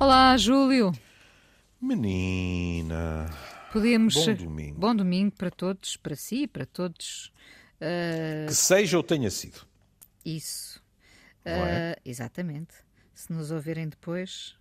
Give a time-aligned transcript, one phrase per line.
[0.00, 0.92] Olá, Júlio.
[1.80, 3.28] Menina.
[3.72, 4.14] Podíamos.
[4.14, 4.78] Bom domingo.
[4.78, 7.32] Bom domingo para todos, para si, para todos.
[7.80, 9.60] Uh, Que seja ou tenha sido.
[10.24, 10.82] Isso.
[11.44, 11.92] Não é?
[11.92, 12.74] Uh, exatamente.
[13.14, 14.56] Se nos ouvirem depois.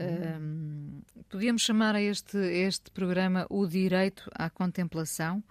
[0.00, 5.42] uh, podíamos chamar a este, este programa o direito à contemplação.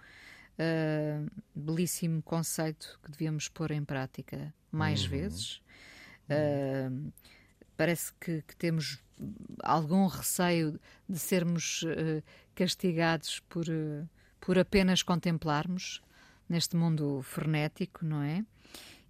[0.58, 5.60] Uh, belíssimo conceito que devíamos pôr em prática mais vezes.
[6.28, 7.12] Uh,
[7.76, 9.02] parece que, que temos
[9.62, 10.78] algum receio
[11.08, 12.22] de sermos uh,
[12.54, 14.08] castigados por, uh,
[14.40, 16.02] por apenas contemplarmos
[16.48, 18.44] neste mundo frenético, não é?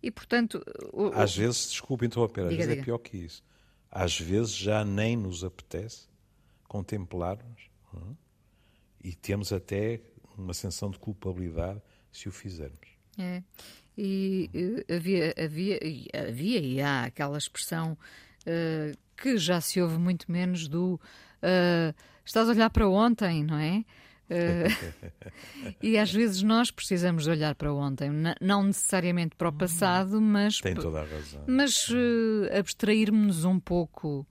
[0.03, 0.63] E portanto.
[0.93, 2.85] o- o- Às vezes, desculpe interromper, às Diga, vezes é diga.
[2.85, 3.43] pior que isso.
[3.91, 6.09] Às vezes já nem nos apetece
[6.69, 7.99] contemplarmos é?
[9.03, 10.01] e temos até
[10.37, 11.81] uma sensação de culpabilidade
[12.13, 12.89] se o fizermos.
[13.19, 13.43] É.
[13.97, 15.79] E eh, havia, havia,
[16.29, 17.97] havia e há aquela expressão
[18.47, 21.01] eh, que já se ouve muito menos do
[21.43, 23.85] eh, estás a olhar para ontem, não é?
[24.31, 24.67] Eh,
[25.83, 30.61] e às vezes nós precisamos de olhar para ontem, não necessariamente para o passado, mas,
[30.61, 31.45] Tem toda a razão.
[31.47, 34.27] mas eh, abstrairmos um pouco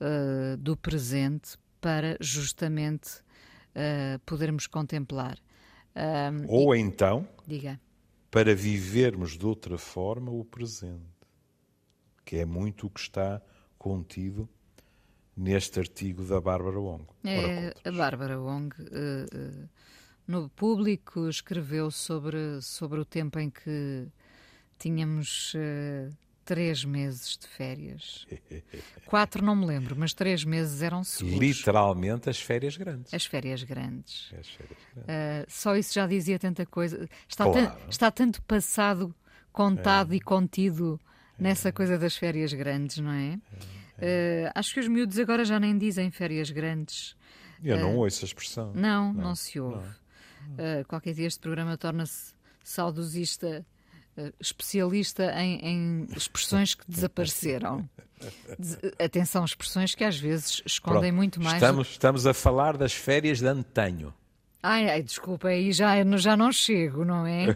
[0.00, 3.22] eh, do presente para justamente
[4.24, 5.36] podermos contemplar.
[6.46, 7.80] Ou então, diga.
[8.30, 11.02] para vivermos de outra forma o presente,
[12.24, 13.40] que é muito o que está
[13.78, 14.48] contido
[15.36, 17.04] neste artigo da Bárbara Wong.
[17.24, 19.68] É, a Bárbara Wong, eh, eh,
[20.26, 24.06] no público, escreveu sobre, sobre o tempo em que
[24.78, 26.08] tínhamos eh,
[26.44, 28.26] três meses de férias.
[29.06, 31.38] Quatro não me lembro, mas três meses eram seguros.
[31.40, 33.12] Literalmente as férias grandes.
[33.12, 34.32] As férias grandes.
[34.38, 35.08] As férias grandes.
[35.08, 37.08] Eh, só isso já dizia tanta coisa.
[37.28, 37.76] Está, Claro.
[37.90, 39.12] está tanto passado,
[39.52, 41.00] contado e contido
[41.38, 43.38] nessa coisa das férias grandes, não é?
[43.98, 47.16] Eh, acho que os miúdos agora já nem dizem férias grandes.
[47.62, 48.72] Eu não ouço a expressão.
[48.74, 49.88] Não, não, se ouve.
[49.88, 53.64] Uh, qualquer dia este programa torna-se saudosista,
[54.18, 57.88] uh, especialista em, em expressões que desapareceram.
[58.58, 61.54] Des- atenção, expressões que às vezes escondem Pronto, muito mais.
[61.54, 64.12] Estamos, estamos a falar das férias de antanho.
[64.62, 67.46] Ai, ai, desculpa, aí já, já não chego, não é?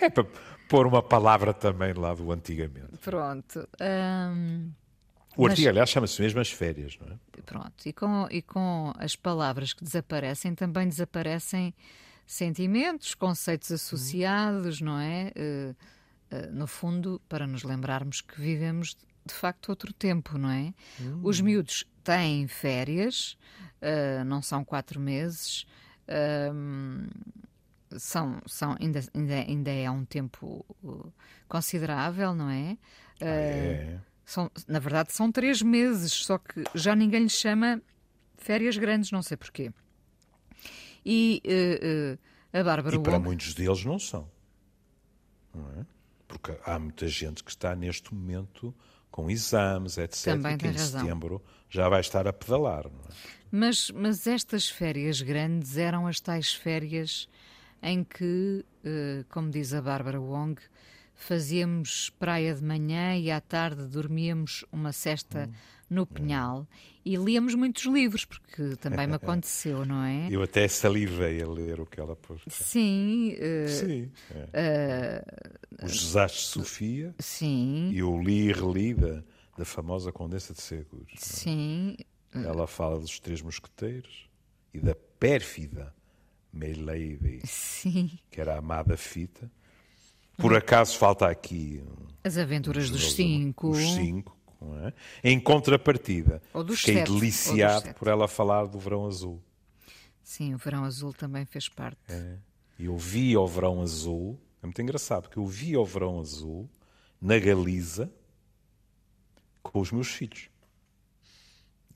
[0.00, 0.26] É para
[0.72, 2.96] pôr uma palavra também lá do antigamente.
[3.00, 3.68] Pronto.
[3.80, 4.70] hum,
[5.36, 7.18] O Mas- artigo, aliás, chama-se mesmo as férias, não é?
[7.46, 11.74] Pronto, e com, e com as palavras que desaparecem, também desaparecem
[12.26, 15.32] sentimentos, conceitos associados, não é?
[15.34, 15.74] Eh,
[16.30, 20.72] eh, no fundo, para nos lembrarmos que vivemos de facto outro tempo, não é?
[21.22, 23.36] Os miúdos têm férias,
[23.80, 25.64] eh, não são quatro meses,
[26.08, 27.06] ahm,
[27.98, 31.12] são, são, ainda, ainda, ainda é um tempo uh,
[31.48, 32.76] considerável, não é?
[33.20, 33.98] É.
[34.24, 37.80] São, na verdade, são três meses, só que já ninguém lhe chama
[38.36, 39.72] férias grandes, não sei porquê.
[41.04, 42.18] E eh,
[42.52, 44.30] eh, a Bárbara E para Wong, muitos deles não são.
[45.54, 45.86] Não é?
[46.28, 48.74] Porque há muita gente que está neste momento
[49.10, 50.24] com exames, etc.
[50.24, 51.00] Também que em razão.
[51.00, 52.84] setembro já vai estar a pedalar.
[52.84, 53.12] Não é?
[53.52, 57.28] mas, mas estas férias grandes eram as tais férias
[57.82, 60.60] em que, eh, como diz a Bárbara Wong,
[61.14, 65.52] fazíamos praia de manhã e à tarde dormíamos uma cesta Hum.
[65.90, 66.66] no pinhal
[67.04, 70.28] e líamos muitos livros, porque também me aconteceu, não é?
[70.30, 72.40] Eu até salivei a ler o que ela pôs.
[72.48, 74.10] Sim, eh, Sim.
[74.52, 75.24] é.
[75.84, 79.22] Os desastres de Sofia sim, e eu li e reli da,
[79.58, 81.12] da famosa Condensa de Seguros.
[81.18, 81.96] sim.
[82.34, 84.26] Ela fala dos Três Mosqueteiros
[84.72, 85.94] e da pérfida
[86.52, 89.50] Milady, Sim, que era a amada fita.
[90.36, 91.82] Por acaso falta aqui
[92.24, 93.70] as aventuras dos Os- cinco.
[93.70, 94.92] Os cinco, não é?
[95.22, 97.98] Em contrapartida, Ou dos fiquei sete, dos deliciado sete.
[97.98, 99.42] por ela falar do verão azul.
[100.22, 101.98] Sim, o Verão Azul também fez parte.
[102.08, 102.38] É.
[102.78, 106.70] E eu vi o verão azul, é muito engraçado, porque eu vi o verão azul
[107.20, 108.10] na Galiza
[109.62, 110.48] com os meus filhos.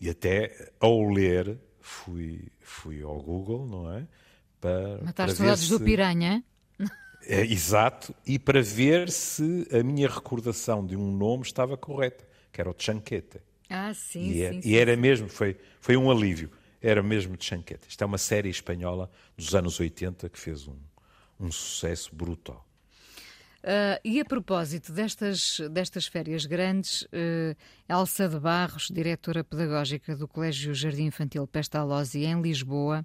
[0.01, 4.07] E até ao ler fui, fui ao Google, não é?
[4.67, 6.45] Para, Matar para saudades ver do Piranha.
[7.23, 12.61] É, exato, e para ver se a minha recordação de um nome estava correta, que
[12.61, 13.41] era o Chanquete.
[13.69, 14.61] Ah, sim, E, é- sim.
[14.65, 17.87] e era mesmo, foi, foi um alívio, era mesmo de.
[17.89, 20.77] Isto é uma série espanhola dos anos 80 que fez um,
[21.41, 22.65] um sucesso brutal.
[23.63, 27.57] Ah, e a propósito destas, destas férias grandes, eh,
[27.89, 33.05] Elsa de Barros, diretora pedagógica do Colégio Jardim Infantil Pestalozzi em Lisboa,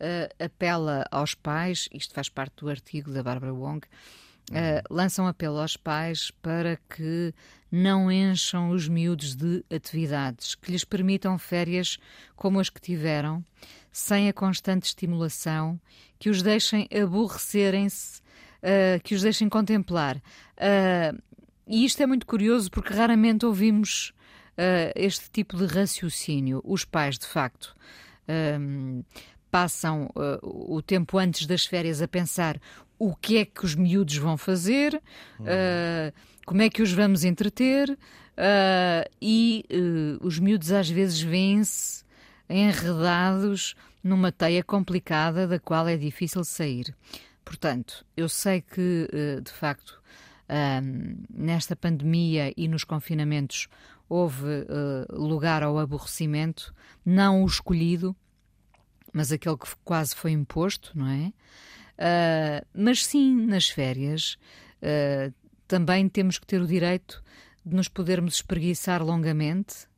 [0.00, 3.86] eh, apela aos pais, isto faz parte do artigo da Bárbara Wong,
[4.50, 7.34] Uh, lançam apelo aos pais para que
[7.70, 11.98] não encham os miúdos de atividades, que lhes permitam férias
[12.34, 13.44] como as que tiveram,
[13.92, 15.78] sem a constante estimulação,
[16.18, 18.22] que os deixem aborrecerem-se,
[18.62, 20.16] uh, que os deixem contemplar.
[20.16, 21.22] Uh,
[21.66, 24.14] e isto é muito curioso porque raramente ouvimos
[24.96, 26.60] este tipo de raciocínio.
[26.64, 27.76] Os pais, de facto,
[29.50, 32.60] passam uh, o tempo antes das férias a pensar
[32.98, 35.00] o que é que os miúdos vão fazer,
[35.40, 36.12] uh,
[36.44, 39.64] como é que os vamos entreter, uh, e
[40.20, 42.04] os miúdos às vezes vêm-se
[42.48, 46.94] enredados numa teia complicada da qual é difícil sair.
[47.44, 49.08] Portanto, eu sei que,
[49.42, 50.00] de facto,
[51.30, 53.68] nesta pandemia e nos confinamentos
[54.08, 54.46] houve
[55.10, 56.74] lugar ao aborrecimento,
[57.04, 58.16] não o escolhido,
[59.18, 61.32] mas aquele que quase foi imposto, não é?
[61.98, 64.38] Uh, mas sim, nas férias
[64.80, 65.34] uh,
[65.66, 67.20] também temos que ter o direito
[67.66, 69.88] de nos podermos espreguiçar longamente,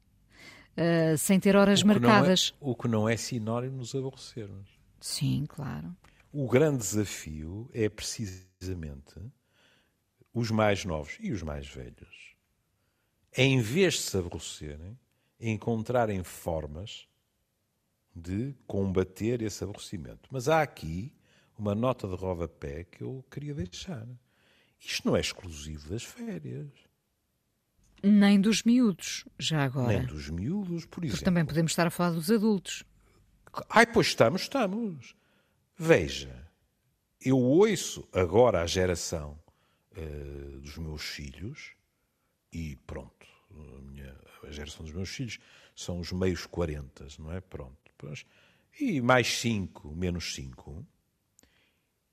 [0.74, 2.54] uh, sem ter horas o marcadas.
[2.54, 4.70] É, o que não é sinónimo de nos aborrecermos.
[4.98, 5.94] Sim, claro.
[6.32, 9.20] O grande desafio é precisamente
[10.32, 12.34] os mais novos e os mais velhos,
[13.36, 14.98] em vez de se aborrecerem,
[15.38, 17.09] encontrarem formas
[18.14, 20.28] de combater esse aborrecimento.
[20.30, 21.12] Mas há aqui
[21.56, 24.06] uma nota de rodapé que eu queria deixar.
[24.80, 26.70] Isto não é exclusivo das férias.
[28.02, 29.98] Nem dos miúdos, já agora.
[29.98, 31.10] Nem dos miúdos, por exemplo.
[31.10, 32.82] Porque também podemos estar a falar dos adultos.
[33.68, 35.14] Ai, pois estamos, estamos.
[35.76, 36.48] Veja,
[37.20, 39.38] eu ouço agora a geração
[39.92, 41.72] uh, dos meus filhos,
[42.50, 45.38] e pronto, a, minha, a geração dos meus filhos
[45.76, 47.40] são os meios 40, não é?
[47.40, 47.79] Pronto.
[48.80, 50.86] E mais 5, menos 5,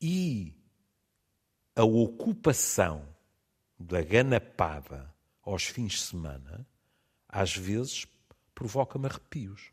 [0.01, 0.53] e
[1.75, 3.07] a ocupação
[3.79, 6.67] da ganapada aos fins de semana,
[7.27, 8.07] às vezes,
[8.53, 9.71] provoca-me arrepios.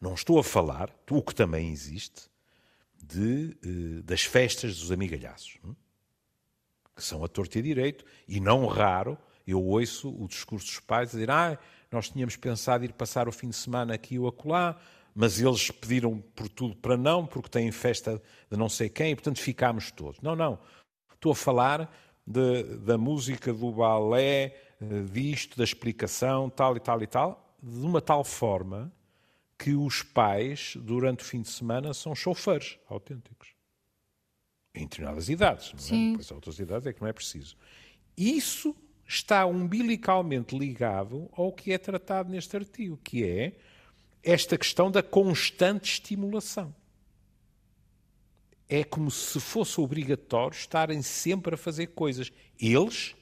[0.00, 2.28] Não estou a falar, o que também existe,
[3.02, 5.74] de, eh, das festas dos amigalhaços, hum?
[6.94, 10.80] que são a torta e a direito, e não raro eu ouço o discurso dos
[10.80, 11.58] pais a dizer ah,
[11.90, 14.76] nós tínhamos pensado ir passar o fim de semana aqui ou acolá,
[15.18, 19.14] mas eles pediram por tudo para não, porque têm festa de não sei quem, e
[19.14, 20.20] portanto ficámos todos.
[20.20, 20.58] Não, não.
[21.14, 21.90] Estou a falar
[22.26, 27.86] de, da música, do balé, eh, disto, da explicação, tal e tal e tal, de
[27.86, 28.92] uma tal forma
[29.58, 33.54] que os pais, durante o fim de semana, são chauffeurs autênticos.
[34.74, 35.82] Em determinadas idades, não é?
[35.82, 36.12] Sim.
[36.14, 37.56] Pois outras idades é que não é preciso.
[38.14, 38.76] Isso
[39.08, 43.56] está umbilicalmente ligado ao que é tratado neste artigo, que é
[44.26, 46.74] esta questão da constante estimulação.
[48.68, 52.32] É como se fosse obrigatório estarem sempre a fazer coisas.
[52.58, 53.14] Eles,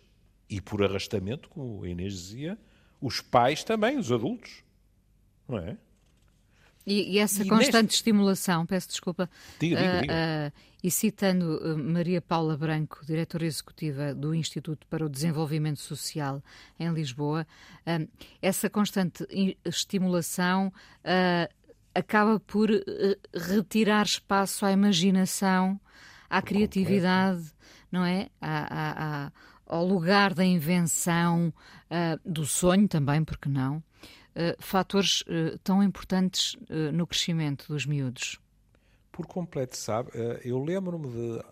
[0.49, 2.59] e por arrastamento, como a Inês dizia,
[3.03, 4.65] os pais também, os adultos.
[5.47, 5.77] Não é?
[6.87, 7.97] E, e essa e constante neste...
[7.97, 9.29] estimulação, peço desculpa,
[9.59, 10.13] diga, diga, diga.
[10.13, 10.53] Uh, uh,
[10.83, 16.43] e citando uh, Maria Paula Branco, diretora executiva do Instituto para o Desenvolvimento Social
[16.79, 17.47] em Lisboa,
[18.43, 19.27] essa constante
[19.65, 20.71] estimulação
[21.95, 22.69] acaba por
[23.35, 25.81] retirar espaço à imaginação,
[26.29, 27.51] à criatividade,
[27.91, 28.29] não é?
[28.39, 29.33] À, à,
[29.67, 31.51] ao lugar da invenção,
[32.27, 33.83] do sonho também, porque não?
[34.35, 38.39] Uh, fatores uh, tão importantes uh, no crescimento dos miúdos?
[39.11, 40.11] Por completo, sabe?
[40.45, 41.45] eu lembro-me de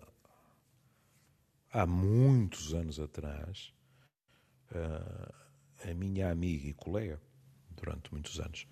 [1.73, 3.73] há muitos anos atrás,
[5.89, 7.21] a minha amiga e colega,
[7.71, 8.67] durante muitos anos,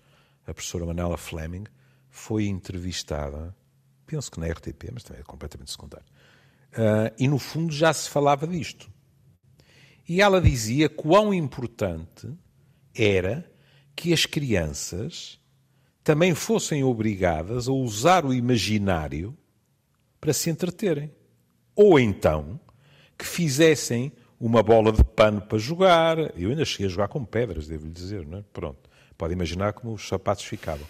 [0.45, 1.63] a professora Manela Fleming,
[2.09, 3.55] foi entrevistada,
[4.05, 6.05] penso que na RTP, mas também é completamente secundário,
[7.17, 8.91] e no fundo já se falava disto.
[10.05, 12.29] E ela dizia quão importante
[12.93, 13.49] era
[13.95, 15.39] que as crianças
[16.03, 19.37] também fossem obrigadas a usar o imaginário
[20.19, 21.11] para se entreterem.
[21.75, 22.59] Ou então
[23.17, 26.17] que fizessem uma bola de pano para jogar.
[26.35, 28.43] Eu ainda cheguei a jogar com pedras, devo-lhe dizer, não é?
[28.51, 28.89] Pronto.
[29.15, 30.87] Pode imaginar como os sapatos ficavam.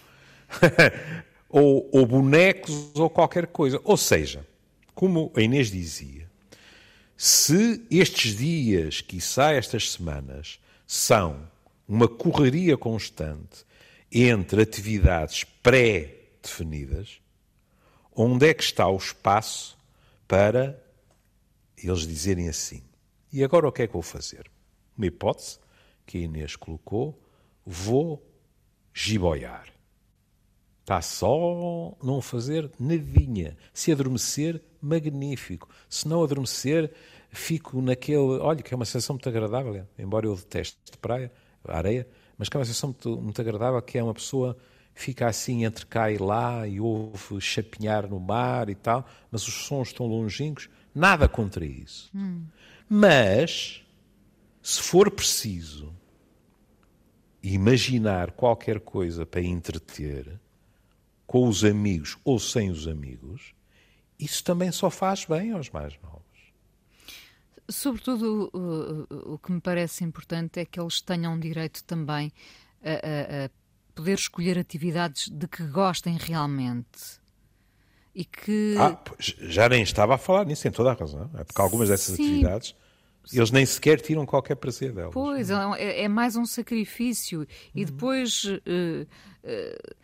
[1.49, 3.81] ou, ou bonecos ou qualquer coisa.
[3.83, 4.47] Ou seja,
[4.95, 6.29] como a Inês dizia,
[7.17, 11.41] se estes dias, quiçá estas semanas, são
[11.91, 13.65] uma correria constante
[14.09, 17.19] entre atividades pré-definidas,
[18.15, 19.77] onde é que está o espaço
[20.25, 20.81] para
[21.77, 22.81] eles dizerem assim:
[23.33, 24.49] e agora o que é que vou fazer?
[24.97, 25.59] Uma hipótese
[26.05, 27.21] que a Inês colocou:
[27.65, 28.25] vou
[28.93, 29.67] giboiar.
[30.79, 33.57] Está só não fazer nadinha.
[33.73, 35.67] Se adormecer, magnífico.
[35.89, 36.93] Se não adormecer,
[37.31, 38.39] fico naquele.
[38.39, 40.97] Olha, que é uma sensação muito agradável, embora eu deteste de
[41.67, 44.57] areia, mas que é uma sensação muito, muito agradável, que é uma pessoa
[44.93, 49.53] fica assim entre cá e lá e ouve chapinhar no mar e tal, mas os
[49.65, 50.69] sons estão longínquos.
[50.93, 52.11] Nada contra isso.
[52.13, 52.45] Hum.
[52.89, 53.81] Mas,
[54.61, 55.93] se for preciso
[57.41, 60.39] imaginar qualquer coisa para entreter,
[61.25, 63.53] com os amigos ou sem os amigos,
[64.19, 66.20] isso também só faz bem aos mais novos.
[67.71, 72.31] Sobretudo, o, o que me parece importante é que eles tenham direito também
[72.83, 73.49] a, a, a
[73.95, 77.19] poder escolher atividades de que gostem realmente.
[78.13, 78.75] E que...
[78.77, 81.29] Ah, já nem estava a falar nisso, tem toda a razão.
[81.35, 82.25] É porque algumas dessas Sim.
[82.25, 82.75] atividades
[83.31, 85.13] eles nem sequer tiram qualquer prazer delas.
[85.13, 87.47] Pois, é, é, é mais um sacrifício.
[87.73, 88.43] E depois.
[88.43, 89.07] Uh,
[89.43, 90.00] uh,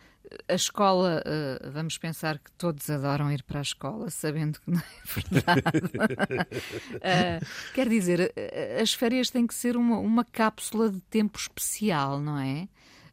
[0.48, 4.78] a escola, uh, vamos pensar que todos adoram ir para a escola, sabendo que não
[4.78, 5.86] é verdade.
[6.96, 8.32] uh, quer dizer,
[8.80, 12.68] as férias têm que ser uma, uma cápsula de tempo especial, não é?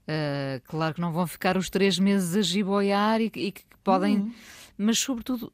[0.08, 4.18] Uh, claro que não vão ficar os três meses a giboiar e, e que podem,
[4.18, 4.34] uhum.
[4.78, 5.52] mas sobretudo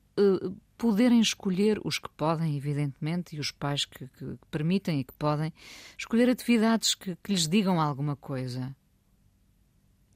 [0.77, 5.13] poderem escolher, os que podem, evidentemente, e os pais que, que, que permitem e que
[5.13, 5.53] podem,
[5.95, 8.75] escolher atividades que, que lhes digam alguma coisa.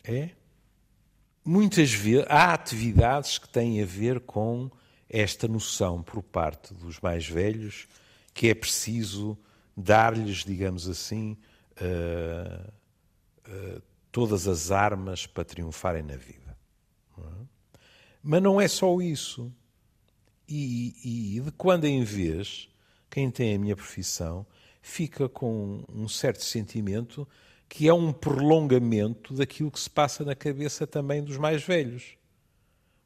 [0.03, 0.31] É?
[1.45, 4.69] Muitas vezes há atividades que têm a ver com
[5.07, 7.87] esta noção por parte dos mais velhos
[8.33, 9.37] que é preciso
[9.77, 11.37] dar-lhes, digamos assim,
[11.79, 12.71] uh,
[13.47, 16.57] uh, todas as armas para triunfarem na vida.
[17.17, 17.45] Não é?
[18.21, 19.53] Mas não é só isso.
[20.47, 22.69] E, e, de quando em vez,
[23.09, 24.45] quem tem a minha profissão
[24.81, 27.27] fica com um certo sentimento
[27.67, 32.17] que é um prolongamento daquilo que se passa na cabeça também dos mais velhos.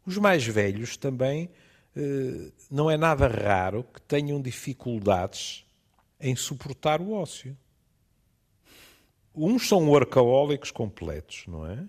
[0.06, 1.50] Os mais velhos também
[1.96, 5.66] eh, não é nada raro que tenham dificuldades
[6.20, 7.58] em suportar o ócio.
[9.34, 11.88] Uns são workaholics completos, não é?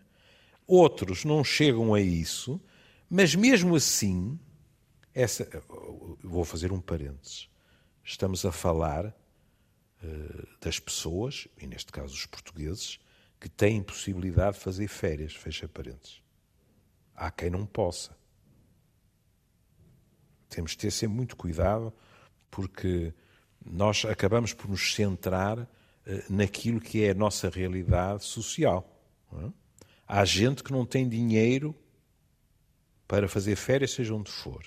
[0.67, 2.61] Outros não chegam a isso,
[3.09, 4.39] mas mesmo assim,
[5.12, 5.49] essa,
[6.23, 7.49] vou fazer um parênteses.
[8.05, 9.12] Estamos a falar eh,
[10.61, 12.99] das pessoas, e neste caso os portugueses,
[13.38, 16.23] que têm possibilidade de fazer férias, fecha parênteses.
[17.14, 18.16] Há quem não possa.
[20.49, 21.92] Temos de ter sempre muito cuidado,
[22.50, 23.14] porque
[23.64, 25.69] nós acabamos por nos centrar
[26.07, 28.87] eh, naquilo que é a nossa realidade social.
[29.33, 29.50] É?
[30.07, 31.75] Há gente que não tem dinheiro
[33.07, 34.64] para fazer férias, seja onde for.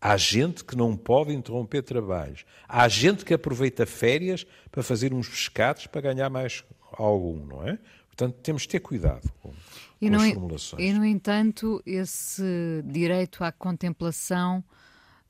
[0.00, 2.46] Há gente que não pode interromper trabalhos.
[2.66, 7.78] Há gente que aproveita férias para fazer uns pescados para ganhar mais algum, não é?
[8.06, 9.52] Portanto, temos de ter cuidado com,
[10.00, 10.82] e com as formulações.
[10.82, 14.64] E, no entanto, esse direito à contemplação,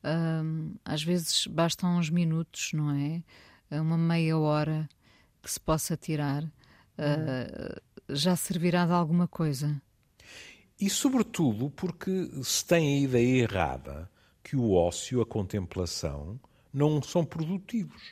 [0.05, 3.23] hum, às vezes bastam uns minutos, não é?
[3.73, 4.89] Uma meia hora
[5.43, 9.81] que se possa tirar, uh, já servirá de alguma coisa.
[10.81, 14.11] E, sobretudo, porque se tem a ideia errada
[14.43, 16.41] que o ócio, a contemplação,
[16.73, 18.03] não são produtivos.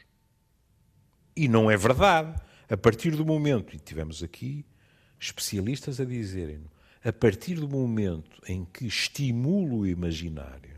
[1.36, 2.40] E não é verdade.
[2.68, 4.64] A partir do momento, e tivemos aqui
[5.18, 6.64] especialistas a dizerem
[7.04, 10.76] a partir do momento em que estimulo o imaginário,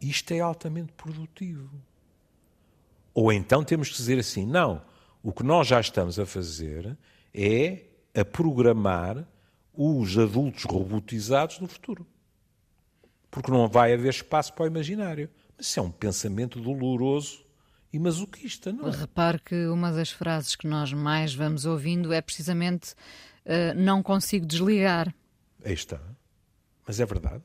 [0.00, 1.70] isto é altamente produtivo.
[3.14, 4.82] Ou então temos que dizer assim: não,
[5.22, 6.96] o que nós já estamos a fazer
[7.34, 9.26] é a programar
[9.74, 12.06] os adultos robotizados do futuro
[13.32, 15.28] porque não vai haver espaço para o imaginário.
[15.56, 17.44] Mas isso é um pensamento doloroso
[17.90, 18.90] e masoquista, não é?
[18.90, 24.44] Repare que uma das frases que nós mais vamos ouvindo é precisamente uh, não consigo
[24.46, 25.12] desligar.
[25.64, 25.98] Aí está.
[26.86, 27.42] Mas é verdade.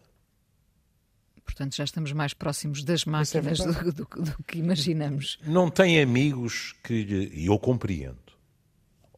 [1.45, 5.39] Portanto, já estamos mais próximos das é máquinas é do, do, do, que imaginamos.
[5.43, 7.31] Não tem amigos que.
[7.33, 8.27] E eu compreendo.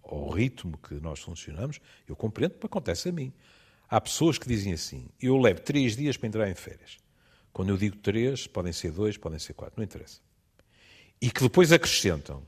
[0.04, 3.34] Ao ritmo que nós funcionamos, eu compreendo porque acontece a mim.
[3.90, 6.98] Há pessoas que dizem assim: eu levo três dias para entrar em férias.
[7.52, 10.20] Quando eu digo três, podem ser dois, podem ser quatro, não interessa.
[11.20, 12.46] E que depois acrescentam: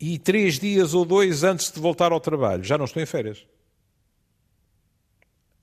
[0.00, 3.46] e três dias ou dois antes de voltar ao trabalho, já não estou em férias.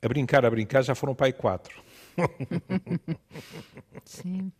[0.01, 1.81] A brincar, a brincar, já foram para aí quatro.
[4.05, 4.51] Sim.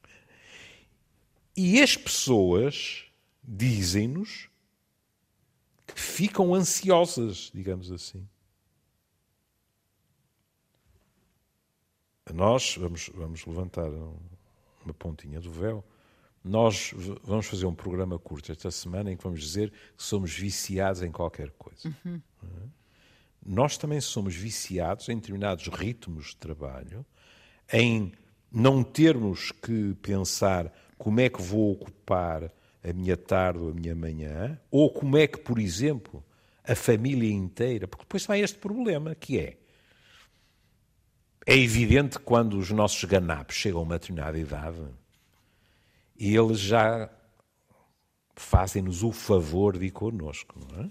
[1.55, 3.05] E as pessoas
[3.43, 4.50] dizem-nos
[5.88, 8.27] que ficam ansiosas, digamos assim.
[12.33, 15.83] Nós vamos, vamos levantar uma pontinha do véu.
[16.43, 21.03] Nós vamos fazer um programa curto esta semana em que vamos dizer que somos viciados
[21.03, 21.93] em qualquer coisa.
[22.03, 22.19] Uhum.
[23.45, 27.05] nós também somos viciados em determinados ritmos de trabalho,
[27.71, 28.11] em
[28.51, 32.51] não termos que pensar como é que vou ocupar
[32.83, 36.23] a minha tarde ou a minha manhã, ou como é que, por exemplo,
[36.63, 39.57] a família inteira, porque depois há este problema que é
[41.51, 44.81] é evidente que quando os nossos ganapos chegam a uma determinada idade,
[46.17, 47.10] eles já
[48.38, 50.89] fazem-nos o favor de ir connosco, não é?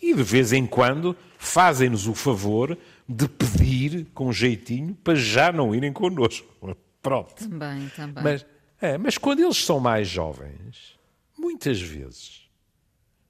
[0.00, 2.78] E de vez em quando fazem-nos o favor
[3.08, 6.46] de pedir com jeitinho para já não irem connosco.
[7.02, 7.34] Pronto.
[7.34, 8.22] Também, também.
[8.22, 8.46] Mas,
[8.80, 10.96] é, mas quando eles são mais jovens,
[11.36, 12.48] muitas vezes,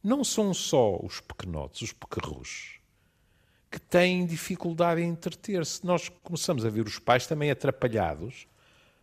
[0.02, 2.79] não são só os pequenotes, os pequerros,
[3.70, 5.84] que têm dificuldade em entreter-se.
[5.86, 8.46] Nós começamos a ver os pais também atrapalhados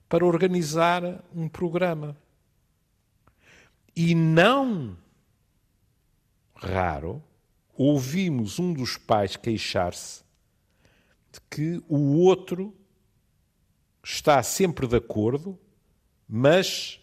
[0.10, 2.16] para organizar um programa.
[3.96, 4.98] E não
[6.56, 7.24] raro
[7.74, 10.24] ouvimos um dos pais queixar-se
[11.32, 12.74] de que o outro
[14.04, 15.60] está sempre de acordo,
[16.28, 17.00] mas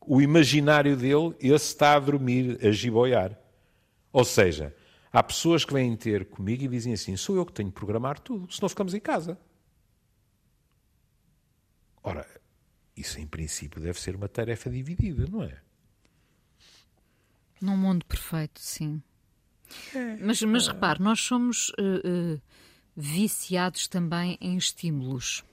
[0.00, 3.38] o imaginário dele, esse está a dormir, a giboiar.
[4.12, 4.74] Ou seja,
[5.12, 8.18] há pessoas que vêm ter comigo e dizem assim: sou eu que tenho de programar
[8.18, 9.38] tudo, senão ficamos em casa.
[12.02, 12.26] Ora,
[12.96, 15.60] isso em princípio deve ser uma tarefa dividida, não é?
[17.60, 19.02] Num mundo perfeito, sim.
[19.94, 20.16] É.
[20.16, 22.42] Mas, mas repare, nós somos uh, uh,
[22.96, 25.44] viciados também em estímulos.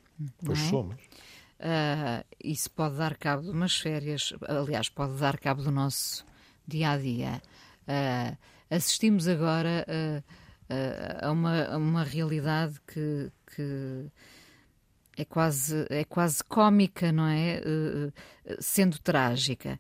[0.44, 0.70] Pois é?
[0.70, 0.96] somos.
[0.96, 6.26] Uh, isso pode dar cabo de umas férias, aliás, pode dar cabo do nosso
[6.68, 7.42] dia a dia.
[7.88, 8.38] Uh,
[8.76, 10.24] assistimos agora uh,
[11.22, 14.06] a, uma, a uma realidade que, que
[15.18, 17.62] é quase, é quase cómica, não é?
[18.60, 19.80] sendo trágica.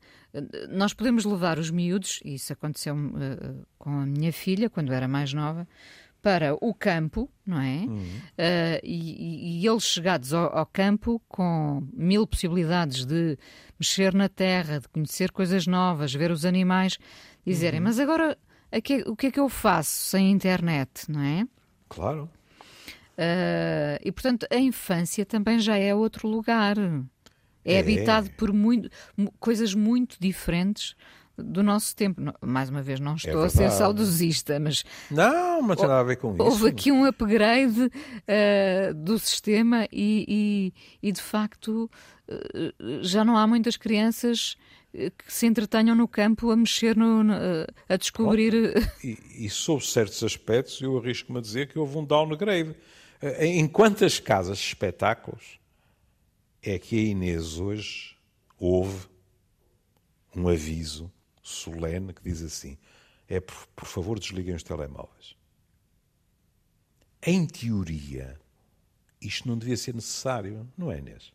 [0.69, 2.95] Nós podemos levar os miúdos, e isso aconteceu
[3.79, 5.67] com a minha filha quando era mais nova,
[6.23, 7.79] para o campo, não é?
[7.79, 7.97] Uhum.
[7.97, 13.37] Uh, e, e, eles chegados ao, ao, campo com mil possibilidades de
[13.77, 16.97] mexer na terra, de conhecer coisas novas, ver os animais,
[17.45, 17.87] dizerem, uhum.
[17.87, 18.37] mas agora
[19.07, 21.45] o que é que eu faço sem internet, não é?
[21.89, 22.29] Claro.
[23.13, 26.77] Uh, e portanto a infância também já é outro lugar.
[27.65, 27.79] É, é.
[27.79, 28.89] habitado por muito,
[29.39, 30.95] coisas muito diferentes
[31.37, 32.21] do nosso tempo.
[32.41, 34.83] Mais uma vez, não é estou é a ser saudosista, mas.
[35.09, 36.43] Não, mas tem nada a ver com isso.
[36.43, 40.25] Houve aqui um upgrade uh, do sistema e,
[41.01, 41.89] e, e de facto,
[42.29, 44.55] uh, já não há muitas crianças
[44.93, 47.33] que se entretenham no campo a mexer, no, no
[47.89, 48.53] a descobrir.
[49.03, 52.75] E, e sob certos aspectos, eu arrisco-me a dizer que houve um downgrade.
[53.39, 55.59] Em quantas casas de espetáculos
[56.61, 58.15] é que a Inês hoje
[58.59, 59.07] houve
[60.35, 62.77] um aviso solene que diz assim:
[63.27, 65.35] é por, por favor desliguem os telemóveis.
[67.25, 68.39] Em teoria,
[69.21, 71.33] isto não devia ser necessário, não é, Inês?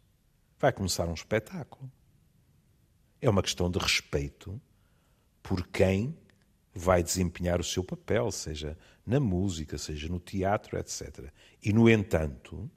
[0.59, 1.90] Vai começar um espetáculo.
[3.20, 4.61] É uma questão de respeito
[5.42, 6.16] por quem
[6.74, 11.33] vai desempenhar o seu papel, seja na música, seja no teatro, etc.
[11.62, 12.70] E, no entanto,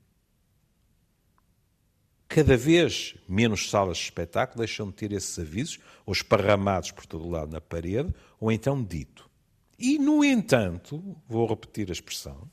[2.27, 7.29] cada vez menos salas de espetáculo deixam de ter esses avisos, ou esparramados por todo
[7.29, 9.29] lado na parede, ou então dito.
[9.77, 12.49] E, no entanto, vou repetir a expressão,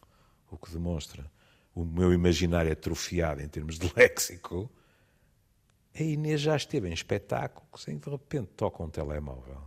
[0.51, 1.31] o que demonstra
[1.75, 4.71] o meu imaginário atrofiado em termos de léxico,
[6.03, 9.63] a Inês já esteve em espetáculo sem de repente toca um telemóvel.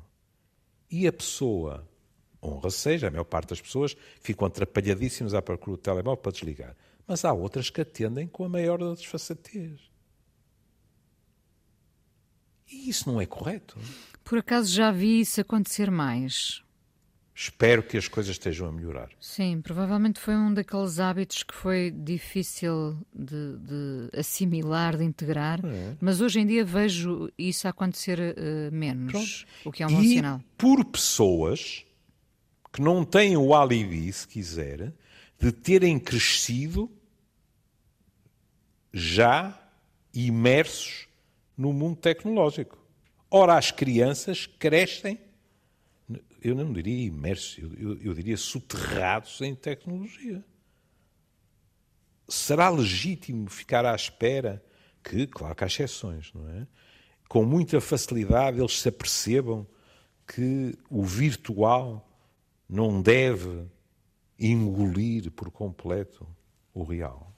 [0.89, 1.87] E a pessoa,
[2.43, 6.75] honra seja, a maior parte das pessoas ficam atrapalhadíssimas à procura do telemóvel para desligar.
[7.07, 9.91] Mas há outras que atendem com a maior desfaçatez.
[12.69, 13.77] E isso não é correto.
[14.23, 16.63] Por acaso já vi isso acontecer mais.
[17.43, 19.09] Espero que as coisas estejam a melhorar.
[19.19, 25.95] Sim, provavelmente foi um daqueles hábitos que foi difícil de, de assimilar, de integrar, é.
[25.99, 29.47] mas hoje em dia vejo isso acontecer uh, menos, Pronto.
[29.65, 30.39] o que é um bom e sinal.
[30.55, 31.83] Por pessoas
[32.71, 34.93] que não têm o alibi, se quiser,
[35.39, 36.91] de terem crescido
[38.93, 39.59] já
[40.13, 41.07] imersos
[41.57, 42.77] no mundo tecnológico.
[43.31, 45.19] Ora, as crianças crescem,
[46.41, 50.43] eu não diria imersos, eu, eu diria soterrados em tecnologia.
[52.27, 54.63] Será legítimo ficar à espera
[55.03, 56.67] que, claro que há exceções, não é?
[57.27, 59.67] Com muita facilidade eles se apercebam
[60.27, 62.07] que o virtual
[62.67, 63.65] não deve
[64.39, 66.27] engolir por completo
[66.73, 67.31] o real.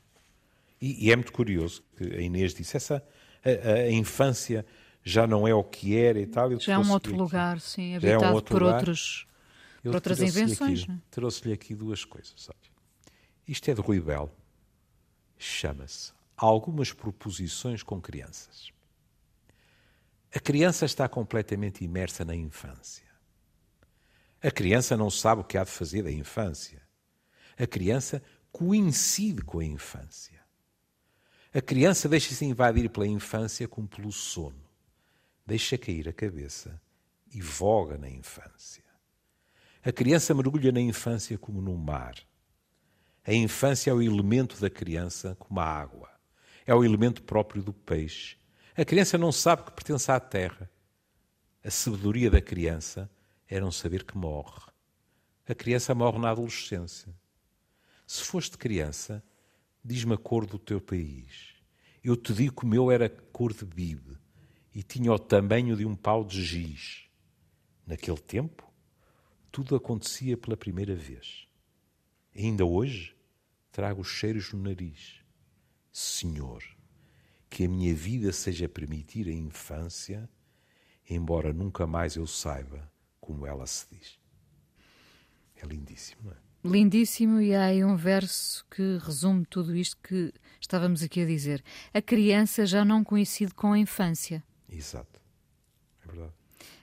[0.79, 3.05] E, e, é muito curioso que a Inês disse essa
[3.43, 4.65] a, a, infância
[5.03, 6.57] já não é o que era e tal.
[6.59, 8.75] Já é um outro lugar, sim, habitado é um por lugar.
[8.77, 9.27] outros
[9.83, 10.83] para outras invenções.
[10.83, 10.95] Aqui, é?
[11.11, 12.33] Trouxe-lhe aqui duas coisas.
[12.37, 12.59] Sabe?
[13.47, 14.31] Isto é de Rui Belo.
[15.37, 18.71] Chama-se Algumas Proposições com Crianças.
[20.33, 23.05] A criança está completamente imersa na infância.
[24.41, 26.81] A criança não sabe o que há de fazer da infância.
[27.57, 30.41] A criança coincide com a infância.
[31.53, 34.62] A criança deixa-se invadir pela infância como pelo sono.
[35.45, 36.81] Deixa cair a cabeça
[37.33, 38.83] e voga na infância.
[39.83, 42.15] A criança mergulha na infância como no mar.
[43.25, 46.09] A infância é o elemento da criança como a água.
[46.65, 48.37] É o elemento próprio do peixe.
[48.75, 50.69] A criança não sabe que pertence à terra.
[51.61, 53.09] A sabedoria da criança
[53.45, 54.71] é não saber que morre.
[55.45, 57.13] A criança morre na adolescência.
[58.07, 59.21] Se foste criança,
[59.83, 61.53] diz-me a cor do teu país.
[62.01, 64.22] Eu te digo que o meu era cor de bibe
[64.73, 67.03] e tinha o tamanho de um pau de giz.
[67.85, 68.71] Naquele tempo,
[69.51, 71.47] tudo acontecia pela primeira vez.
[72.35, 73.15] Ainda hoje,
[73.71, 75.21] trago os cheiros no nariz.
[75.91, 76.63] Senhor,
[77.49, 80.27] que a minha vida seja permitir a infância,
[81.07, 84.19] embora nunca mais eu saiba como ela se diz.
[85.55, 86.43] É lindíssimo, não é?
[86.65, 91.61] Lindíssimo, e há aí um verso que resume tudo isto que estávamos aqui a dizer.
[91.93, 94.41] A criança já não coincide com a infância.
[94.75, 95.19] Exato.
[96.03, 96.33] É verdade.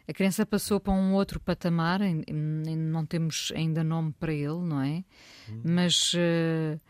[0.09, 5.05] A criança passou para um outro patamar, não temos ainda nome para ele, não é?
[5.49, 5.63] Hum.
[5.65, 6.81] Mas uh,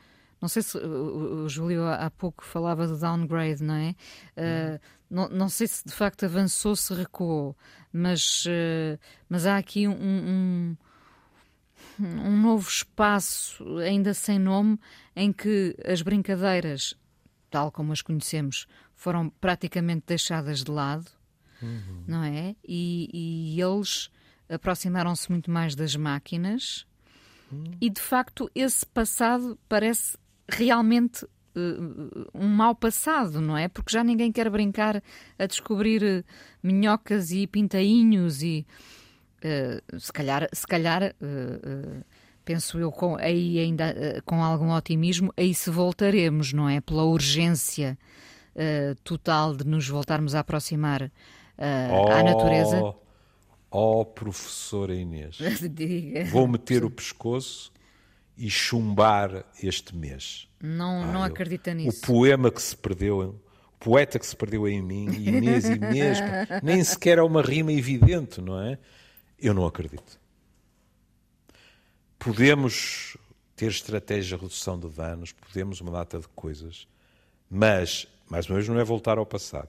[0.41, 3.95] não sei se o, Júlio há pouco falava do downgrade, não é?
[4.37, 7.55] Uh, não, não sei se de facto avançou, se recuou,
[7.93, 10.77] mas, uh, mas há aqui um, um,
[12.01, 14.79] um novo espaço, ainda sem nome,
[15.15, 16.95] em que as brincadeiras,
[17.51, 18.67] tal como as conhecemos,
[19.01, 21.11] foram praticamente deixadas de lado
[21.63, 22.05] uhum.
[22.07, 22.55] não é?
[22.67, 23.09] E,
[23.57, 24.11] e eles
[24.49, 26.87] aproximaram-se muito mais das máquinas
[27.51, 27.65] uhum.
[27.81, 33.69] e de facto esse passado parece realmente uh, um mau passado, não é?
[33.69, 35.03] Porque já ninguém quer brincar
[35.39, 36.25] a descobrir uh,
[36.63, 38.67] minhocas e pintainhos e
[39.45, 41.15] uh, se calhar, se calhar
[42.45, 46.81] penso eu com, aí ainda com algum otimismo, aí se voltaremos, não é?
[46.81, 47.97] Pela urgência
[49.05, 52.95] total de nos voltarmos a aproximar uh, oh, à natureza.
[53.71, 55.39] Oh, professora Inês,
[56.33, 57.73] vou meter o pescoço
[58.37, 60.49] e chumbar este mês.
[60.61, 61.99] Não, ah, não acredita nisso.
[61.99, 66.19] O poema que se perdeu, o poeta que se perdeu em mim, Inês, Inês,
[66.63, 68.79] nem sequer é uma rima evidente, não é?
[69.39, 70.19] Eu não acredito.
[72.19, 73.17] Podemos
[73.55, 76.89] ter estratégia de redução de danos, podemos uma data de coisas,
[77.49, 79.69] mas, mais uma vez, não é voltar ao passado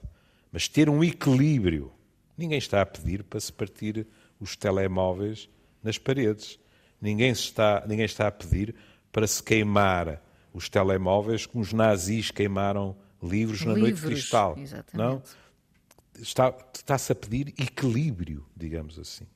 [0.52, 1.90] mas ter um equilíbrio.
[2.36, 4.06] Ninguém está a pedir para se partir
[4.38, 5.48] os telemóveis
[5.82, 6.58] nas paredes.
[7.00, 8.74] Ninguém está, ninguém está a pedir
[9.10, 10.22] para se queimar
[10.52, 14.56] os telemóveis como os nazis queimaram livros na noite de cristal.
[14.58, 14.96] Exatamente.
[14.96, 15.22] Não?
[16.20, 19.26] Está, está-se a pedir equilíbrio, digamos assim.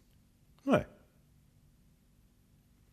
[0.64, 0.86] Não é?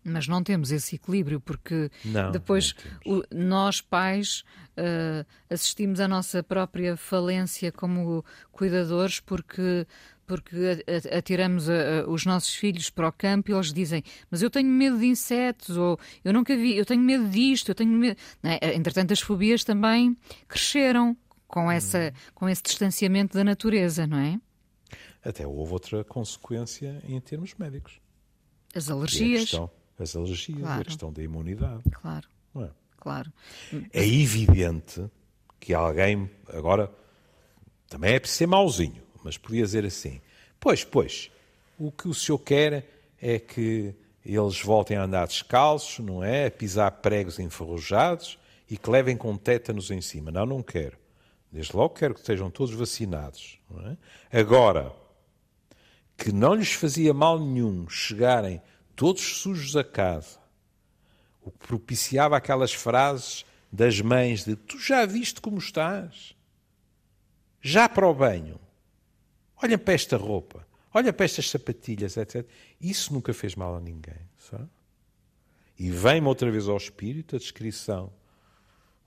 [0.04, 4.44] Mas não temos esse equilíbrio, porque não, depois não o, nós, pais,
[4.78, 9.88] uh, assistimos à nossa própria falência como cuidadores, porque
[10.26, 10.84] porque
[11.16, 14.70] atiramos a, a, os nossos filhos para o campo e eles dizem mas eu tenho
[14.70, 18.18] medo de insetos ou eu nunca vi, eu tenho medo disto, eu tenho medo...
[18.42, 18.74] É?
[18.74, 22.32] Entretanto, as fobias também cresceram com, essa, hum.
[22.34, 24.40] com esse distanciamento da natureza, não é?
[25.24, 28.00] Até houve outra consequência em termos médicos.
[28.76, 29.52] As alergias
[30.00, 30.82] as alergias, claro.
[30.82, 31.84] a questão da imunidade.
[31.92, 32.28] Claro.
[32.56, 32.70] É?
[32.98, 33.34] Claro.
[33.92, 35.06] É evidente
[35.60, 36.92] que alguém, agora,
[37.90, 40.22] também é preciso ser mauzinho, mas podia dizer assim:
[40.60, 41.32] pois, pois,
[41.78, 42.88] o que o senhor quer
[43.22, 43.94] é que
[44.26, 46.48] eles voltem a andar descalços, não é?
[46.48, 50.32] A pisar pregos enferrujados e que levem com tétanos em cima.
[50.32, 50.98] Não, não quero.
[51.52, 53.60] Desde logo quero que estejam todos vacinados.
[54.32, 54.40] É?
[54.40, 54.92] Agora,
[56.18, 58.62] que não lhes fazia mal nenhum chegarem
[58.96, 60.40] todos sujos a casa,
[61.42, 66.36] o que propiciava aquelas frases das mães de tu já viste como estás?
[67.62, 68.60] Já para o banho?
[69.62, 72.46] Olha para esta roupa, olha para estas sapatilhas, etc.
[72.80, 74.30] Isso nunca fez mal a ninguém.
[74.38, 74.70] Sabe?
[75.80, 78.12] E vem-me outra vez ao espírito a descrição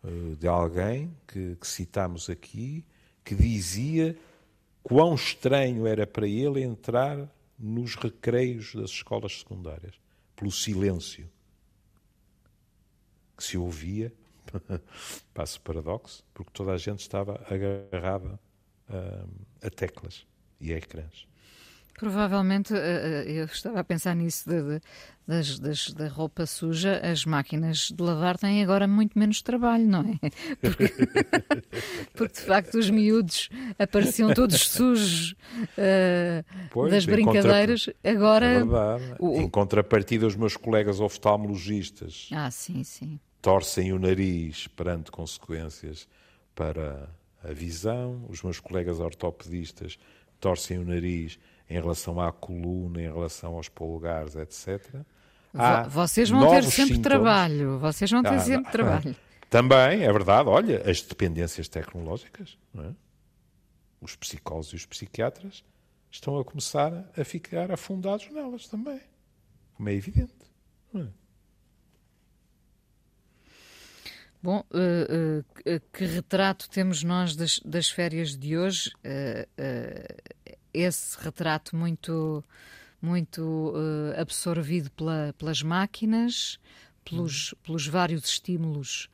[0.03, 2.85] uh, de alguém que, que citamos aqui,
[3.25, 4.16] que dizia
[4.83, 9.95] quão estranho era para ele entrar nos recreios das escolas secundárias,
[10.35, 11.31] pelo silêncio
[13.37, 14.12] que se ouvia,
[15.35, 18.38] passo paradoxo, porque toda a gente estava agarrada
[18.88, 20.27] a, a teclas
[20.61, 21.27] e a ecrãs.
[21.99, 24.81] Provavelmente, eh, eh, eu estava a pensar nisso de, de,
[25.27, 30.01] das, das, da roupa suja, as máquinas de lavar têm agora muito menos trabalho, não
[30.01, 30.31] é?
[30.61, 30.89] Porque,
[32.13, 37.87] porque de facto os miúdos apareciam todos sujos uh, pois, das brincadeiras.
[37.87, 38.11] Contra...
[38.11, 38.47] Agora.
[38.47, 38.65] É
[39.19, 39.41] o...
[39.41, 42.29] Em contrapartida, os meus colegas oftalmologistas.
[42.33, 43.19] Ah, sim, sim.
[43.41, 46.07] Torcem o nariz perante consequências
[46.55, 47.09] para
[47.43, 49.99] a visão, os meus colegas ortopedistas
[50.41, 55.02] torcem o nariz em relação à coluna, em relação aos polegares, etc.
[55.55, 57.02] Há vocês vão ter sempre sintomas.
[57.02, 57.79] trabalho.
[57.79, 59.16] Vocês vão ter ah, sempre trabalho.
[59.48, 60.48] Também, é verdade.
[60.48, 62.90] Olha, as dependências tecnológicas, é?
[64.00, 65.64] os psicólogos e os psiquiatras
[66.11, 69.00] estão a começar a ficar afundados nelas também.
[69.74, 70.33] Como é evidente.
[70.94, 71.07] É?
[74.42, 78.90] Bom, uh, uh, que retrato temos nós das, das férias de hoje?
[78.98, 80.36] Uh,
[80.79, 82.45] esse retrato muito,
[83.01, 83.75] muito
[84.17, 86.59] absorvido pela, pelas máquinas,
[87.05, 87.59] pelos, uhum.
[87.65, 89.09] pelos vários estímulos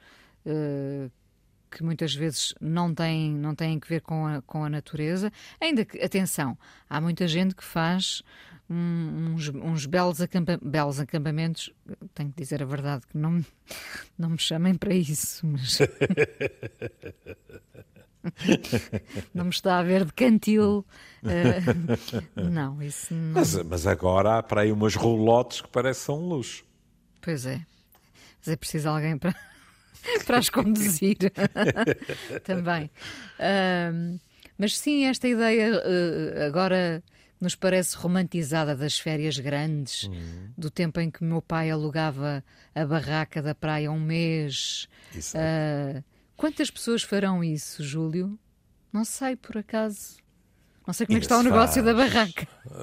[1.73, 5.33] que muitas vezes não têm, não têm que ver com a, com a natureza.
[5.61, 6.57] Ainda que, atenção,
[6.89, 8.23] há muita gente que faz
[8.69, 11.73] uns, uns belos, acampa belos acampamentos.
[12.15, 13.45] Tenho que dizer a verdade que não,
[14.19, 15.79] não me chamem para isso, mas.
[19.35, 20.85] não me está a ver de cantil.
[21.23, 23.33] Uh, não, isso não.
[23.35, 26.65] Mas, mas, agora há para aí umas roulotes que parecem um luxo.
[27.21, 27.61] Pois é.
[28.39, 29.35] Mas é preciso alguém para,
[30.27, 31.17] para as conduzir.
[32.45, 32.91] Também.
[33.39, 34.19] Uh,
[34.59, 37.03] mas sim, esta ideia uh, agora
[37.41, 40.53] nos parece romantizada das férias grandes, uhum.
[40.57, 44.89] do tempo em que meu pai alugava a barraca da praia um mês.
[45.17, 46.03] Uh,
[46.43, 48.37] quantas pessoas farão isso, Júlio?
[48.93, 50.17] Não sei, por acaso.
[50.85, 51.87] Não sei como é que está o negócio faz.
[51.87, 52.49] da barraca.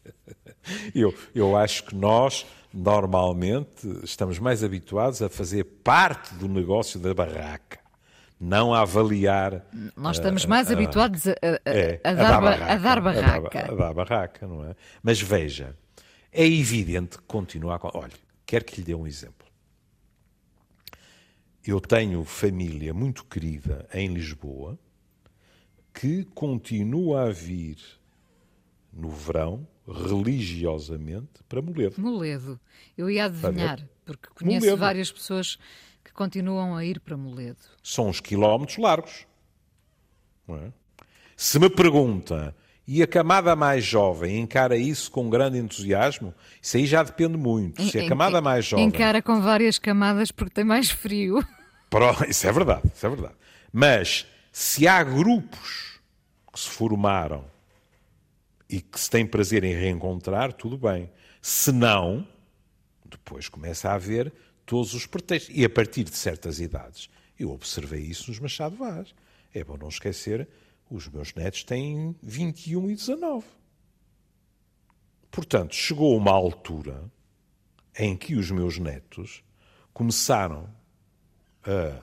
[0.94, 7.12] eu, eu acho que nós, normalmente, estamos mais habituados a fazer parte do negócio da
[7.12, 7.78] barraca
[8.40, 9.66] não a avaliar.
[9.94, 13.58] Nós estamos mais uh, habituados a, a, é, a, dar, barraca, a, dar, barraca.
[13.58, 14.74] A, dar barraca, não é?
[15.02, 15.76] Mas veja,
[16.32, 17.98] é evidente que continua a.
[17.98, 18.14] Olha,
[18.46, 19.39] quero que lhe dê um exemplo.
[21.70, 24.76] Eu tenho família muito querida em Lisboa
[25.94, 27.76] que continua a vir
[28.92, 32.00] no verão religiosamente para Moledo.
[32.00, 32.60] Moledo.
[32.98, 34.80] Eu ia adivinhar, porque conheço Moledo.
[34.80, 35.60] várias pessoas
[36.02, 37.60] que continuam a ir para Moledo.
[37.84, 39.24] São uns quilómetros largos.
[40.48, 40.72] É?
[41.36, 42.52] Se me pergunta,
[42.84, 47.80] e a camada mais jovem encara isso com grande entusiasmo, isso aí já depende muito.
[47.80, 48.86] Se a camada mais jovem.
[48.86, 51.38] Encara com várias camadas porque tem mais frio.
[52.28, 53.34] Isso é verdade, isso é verdade.
[53.72, 56.00] Mas se há grupos
[56.52, 57.44] que se formaram
[58.68, 61.10] e que se têm prazer em reencontrar, tudo bem.
[61.42, 62.26] Se não,
[63.04, 64.32] depois começa a haver
[64.64, 65.54] todos os pretextos.
[65.56, 69.14] E a partir de certas idades, eu observei isso nos Machado Vaz.
[69.52, 70.48] É bom não esquecer,
[70.88, 73.46] os meus netos têm 21 e 19.
[75.30, 77.10] Portanto, chegou uma altura
[77.98, 79.42] em que os meus netos
[79.92, 80.68] começaram
[81.66, 82.02] a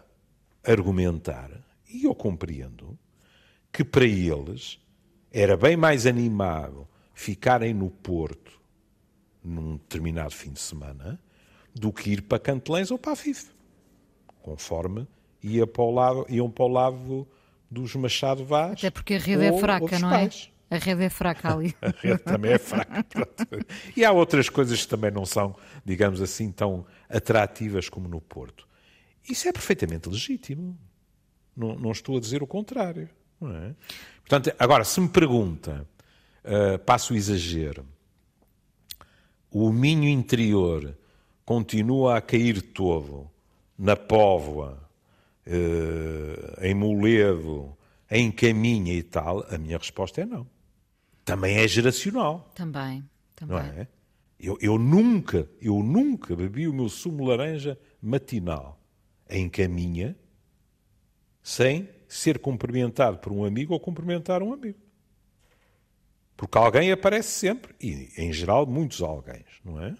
[0.71, 1.51] argumentar,
[1.89, 2.97] e eu compreendo,
[3.71, 4.79] que para eles
[5.31, 8.59] era bem mais animado ficarem no Porto
[9.43, 11.19] num determinado fim de semana
[11.73, 13.51] do que ir para Cantelães ou para a FIF.
[14.41, 15.07] Conforme
[15.41, 17.27] ia para o lado, iam para o lado
[17.69, 18.73] dos Machado Vaz.
[18.73, 20.29] Até porque a rede é fraca, não é?
[20.69, 21.75] A rede é fraca ali.
[21.81, 23.05] a rede também é fraca.
[23.95, 28.66] e há outras coisas que também não são, digamos assim, tão atrativas como no Porto.
[29.29, 30.77] Isso é perfeitamente legítimo.
[31.55, 33.09] Não, não estou a dizer o contrário.
[33.41, 33.73] É?
[34.19, 35.87] Portanto, agora, se me pergunta,
[36.43, 37.85] uh, passo o exagero,
[39.51, 40.95] o Minho interior
[41.45, 43.29] continua a cair todo
[43.77, 44.87] na Póvoa,
[45.45, 47.77] eh, em Moledo,
[48.11, 50.45] em Caminha e tal, a minha resposta é não.
[51.23, 52.51] Também é geracional.
[52.53, 53.55] Também, também.
[53.55, 53.87] Não é?
[54.37, 58.77] Eu, eu nunca, eu nunca bebi o meu sumo laranja matinal
[59.29, 60.15] em Caminha
[61.41, 64.79] sem ser cumprimentado por um amigo ou cumprimentar um amigo.
[66.35, 69.97] Porque alguém aparece sempre, e em geral muitos alguém, não é?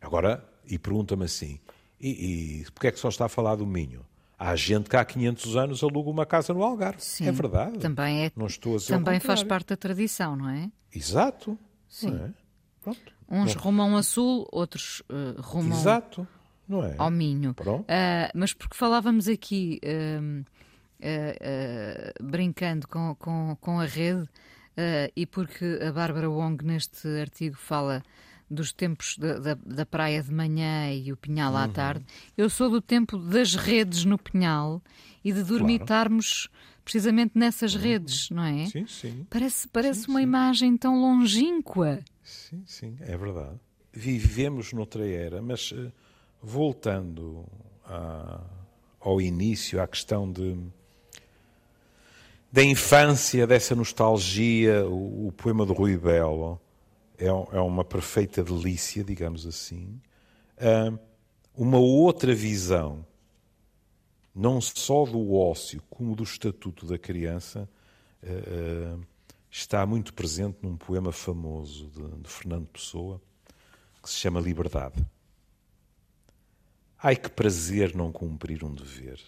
[0.00, 1.58] Agora, e pergunta-me assim:
[1.98, 4.04] e, e porquê é que só está a falar do Minho?
[4.38, 7.00] Há gente que há 500 anos aluga uma casa no Algarve.
[7.00, 7.78] Sim, é verdade.
[7.78, 10.70] Também, é, não estou a também faz parte da tradição, não é?
[10.92, 11.58] Exato.
[11.88, 12.14] Sim.
[12.14, 12.30] É?
[12.82, 13.14] Pronto.
[13.30, 13.62] Uns não.
[13.62, 16.26] rumam a sul, outros uh, rumam Exato.
[16.68, 16.94] Não é?
[16.98, 17.50] ao Minho.
[17.52, 17.84] Uh,
[18.34, 20.44] mas porque falávamos aqui, uh,
[22.22, 28.02] brincando com, com, com a rede, uh, e porque a Bárbara Wong, neste artigo, fala
[28.50, 31.58] dos tempos da, da, da, praia de manhã e o pinhal uhum.
[31.58, 32.04] à tarde.
[32.36, 34.82] Eu sou do tempo das redes no pinhal
[35.24, 36.82] e de dormitarmos claro.
[36.84, 37.80] precisamente nessas uhum.
[37.80, 38.66] redes, não é?
[38.66, 39.26] Sim, sim.
[39.30, 40.24] Parece, parece sim, uma sim.
[40.24, 42.00] imagem tão longínqua.
[42.22, 43.58] Sim, sim, é verdade.
[43.92, 45.92] Vivemos noutra era, mas uh,
[46.44, 47.44] voltando
[47.86, 48.40] a,
[49.00, 50.56] ao início, à questão de
[52.52, 56.60] da infância, dessa nostalgia, o, o poema de Rui Belo
[57.18, 60.00] é, é, uma perfeita delícia, digamos assim.
[60.56, 60.96] Uh,
[61.56, 63.04] uma outra visão,
[64.32, 67.68] não só do ócio, como do estatuto da criança,
[68.22, 69.06] uh, uh,
[69.50, 73.20] está muito presente num poema famoso de, de Fernando Pessoa,
[74.00, 75.04] que se chama Liberdade.
[76.98, 79.20] Ai que prazer não cumprir um dever.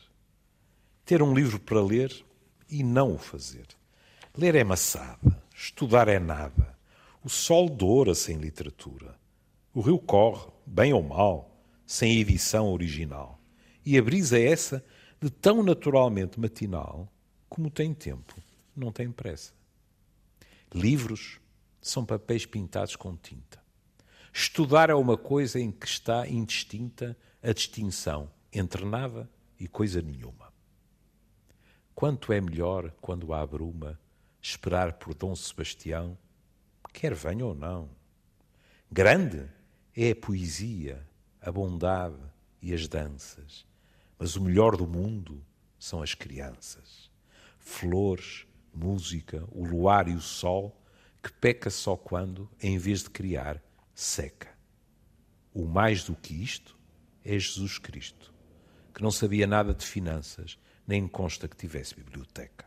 [1.05, 2.25] Ter um livro para ler
[2.69, 3.67] e não o fazer.
[4.37, 6.77] Ler é maçada, estudar é nada.
[7.23, 9.19] O sol doura sem literatura.
[9.73, 13.41] O rio corre, bem ou mal, sem edição original.
[13.85, 14.85] E a brisa é essa
[15.21, 17.11] de tão naturalmente matinal
[17.49, 18.35] como tem tempo,
[18.75, 19.53] não tem pressa.
[20.75, 21.41] Livros
[21.81, 23.63] são papéis pintados com tinta.
[24.33, 30.53] Estudar é uma coisa em que está indistinta a distinção entre nada e coisa nenhuma.
[31.95, 33.99] Quanto é melhor, quando há bruma,
[34.41, 36.17] esperar por Dom Sebastião,
[36.93, 37.91] quer venha ou não.
[38.91, 39.49] Grande
[39.95, 41.07] é a poesia,
[41.41, 42.21] a bondade
[42.61, 43.67] e as danças,
[44.19, 45.45] mas o melhor do mundo
[45.79, 47.11] são as crianças.
[47.59, 50.81] Flores, música, o luar e o sol,
[51.23, 53.63] que peca só quando, em vez de criar,
[53.95, 54.49] seca.
[55.53, 56.77] O mais do que isto
[57.27, 58.33] é Jesus Cristo,
[58.95, 62.65] que não sabia nada de finanças, nem consta que tivesse biblioteca.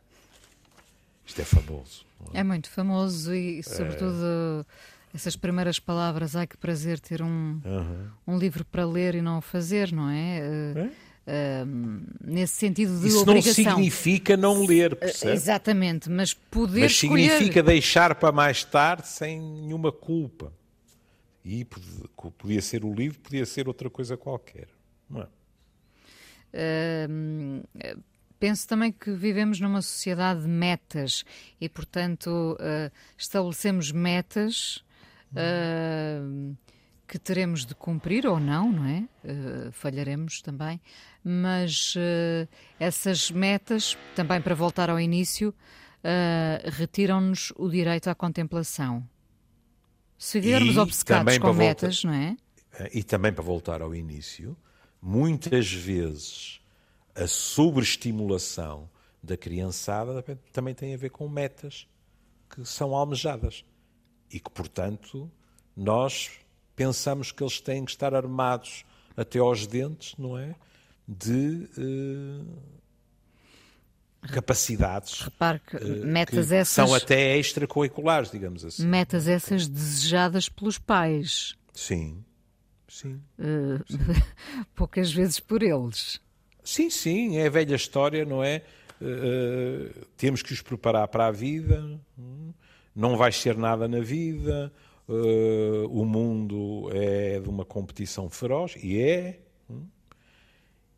[1.25, 2.05] Isto é famoso.
[2.33, 2.39] É?
[2.39, 2.43] é?
[2.43, 4.65] muito famoso e, sobretudo,
[5.13, 5.15] é...
[5.15, 8.07] essas primeiras palavras, ai que prazer ter um, uhum.
[8.27, 10.39] um livro para ler e não o fazer, não é?
[10.39, 10.91] é?
[11.29, 13.63] Uh, nesse sentido de Isso obrigação.
[13.63, 15.33] não significa não ler, percebe?
[15.33, 17.29] Exatamente, mas poder Mas escolher...
[17.29, 20.51] significa deixar para mais tarde sem nenhuma culpa.
[21.51, 21.65] E
[22.37, 24.67] podia ser o livro, podia ser outra coisa qualquer.
[25.09, 25.27] Não é?
[28.39, 31.25] Penso também que vivemos numa sociedade de metas
[31.59, 34.83] e, portanto, uh, estabelecemos metas
[35.31, 36.55] uh,
[37.07, 39.09] que teremos de cumprir ou não, não é?
[39.23, 40.79] Uh, falharemos também,
[41.23, 41.95] mas
[42.79, 45.51] essas metas, também para voltar ao início,
[46.77, 49.03] retiram-nos o direito à contemplação.
[50.19, 52.37] Se vivermos obcecados com metas, voltar, não é?
[52.93, 54.55] E também para voltar ao início,
[55.01, 56.59] muitas vezes
[57.15, 58.89] a sobreestimulação
[59.23, 61.87] da criançada também tem a ver com metas
[62.49, 63.63] que são almejadas
[64.29, 65.31] e que, portanto,
[65.75, 66.29] nós
[66.75, 68.83] pensamos que eles têm que estar armados
[69.15, 70.53] até aos dentes, não é?
[71.07, 72.57] De uh,
[74.27, 75.21] capacidades.
[75.21, 76.69] Repare que uh, metas que essas.
[76.73, 78.85] São até extracurriculares, digamos assim.
[78.85, 81.55] Metas essas desejadas pelos pais.
[81.73, 82.23] Sim.
[82.87, 83.21] Sim.
[83.37, 83.97] Uh, sim.
[84.75, 86.19] poucas vezes por eles.
[86.63, 88.63] Sim, sim, é a velha história, não é?
[89.01, 91.99] Uh, temos que os preparar para a vida,
[92.93, 94.71] não vai ser nada na vida,
[95.07, 99.39] uh, o mundo é de uma competição feroz, e é.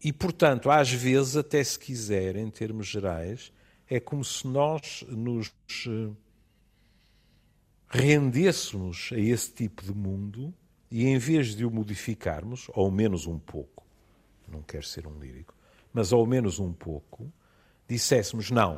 [0.04, 3.52] E, portanto, às vezes, até se quiser, em termos gerais,
[3.88, 5.54] é como se nós nos
[7.88, 10.54] rendêssemos a esse tipo de mundo
[10.90, 13.86] e em vez de o modificarmos, ao menos um pouco,
[14.48, 15.54] não quero ser um lírico,
[15.94, 17.32] mas ao menos um pouco,
[17.88, 18.78] disséssemos: não,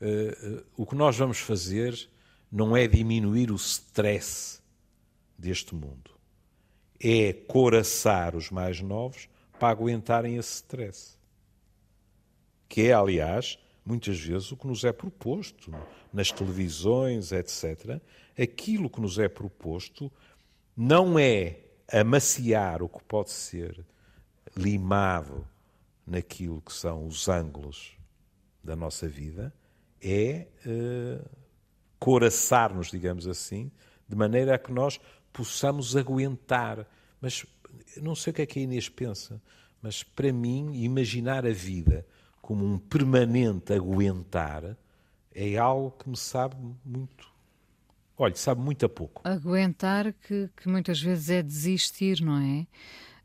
[0.00, 2.08] uh, uh, o que nós vamos fazer
[2.50, 4.60] não é diminuir o stress
[5.38, 6.10] deste mundo,
[7.00, 9.28] é coraçar os mais novos
[9.64, 11.18] para aguentarem esse stress.
[12.68, 15.72] Que é, aliás, muitas vezes o que nos é proposto
[16.12, 17.98] nas televisões, etc.
[18.38, 20.12] Aquilo que nos é proposto
[20.76, 23.82] não é amaciar o que pode ser
[24.54, 25.48] limado
[26.06, 27.96] naquilo que são os ângulos
[28.62, 29.50] da nossa vida,
[29.98, 31.26] é uh,
[31.98, 33.72] coraçar-nos, digamos assim,
[34.06, 35.00] de maneira a que nós
[35.32, 36.86] possamos aguentar.
[37.18, 37.46] Mas
[37.96, 39.40] não sei o que é que a Inês pensa,
[39.84, 42.06] mas para mim, imaginar a vida
[42.40, 44.78] como um permanente aguentar
[45.34, 47.34] é algo que me sabe muito
[48.16, 49.20] Olha, sabe muito a pouco.
[49.24, 52.66] Aguentar que, que muitas vezes é desistir, não é?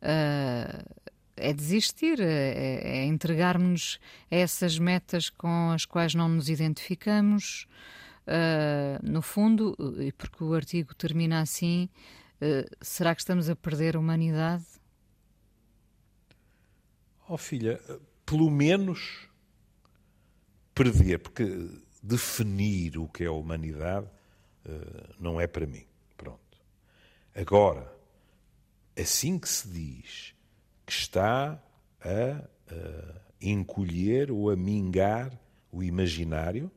[0.02, 1.06] Uh,
[1.38, 4.00] é desistir, é, é entregarmos-nos
[4.32, 7.68] a essas metas com as quais não nos identificamos,
[8.30, 11.90] Uh, no fundo, e porque o artigo termina assim,
[12.40, 14.79] uh, será que estamos a perder a humanidade?
[17.32, 17.80] Oh filha,
[18.26, 19.30] pelo menos
[20.74, 21.46] perder, porque
[22.02, 24.08] definir o que é a humanidade
[24.66, 25.86] uh, não é para mim.
[26.18, 26.58] Pronto.
[27.36, 27.94] Agora,
[28.98, 30.34] assim que se diz
[30.88, 31.62] que está
[32.02, 35.32] a, a encolher ou a mingar
[35.72, 36.72] o imaginário,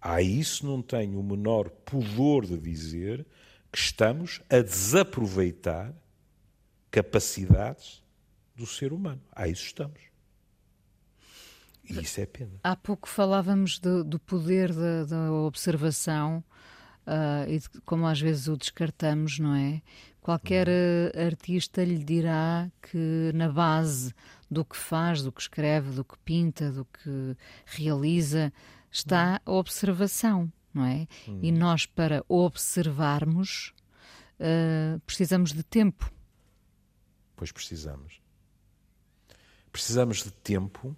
[0.00, 3.26] a isso não tenho o menor pudor de dizer
[3.70, 5.94] que estamos a desaproveitar
[6.90, 8.03] capacidades
[8.54, 9.22] do ser humano.
[9.32, 10.00] A isso estamos.
[11.88, 12.52] E isso é pena.
[12.62, 16.42] Há pouco falávamos do, do poder da, da observação
[17.06, 19.82] uh, e de como às vezes o descartamos, não é?
[20.20, 24.14] Qualquer uh, artista lhe dirá que na base
[24.50, 27.36] do que faz, do que escreve, do que pinta, do que
[27.66, 28.52] realiza,
[28.90, 31.06] está a observação, não é?
[31.28, 31.40] Hum.
[31.42, 33.74] E nós, para observarmos,
[34.40, 36.10] uh, precisamos de tempo.
[37.36, 38.23] Pois precisamos.
[39.74, 40.96] Precisamos de tempo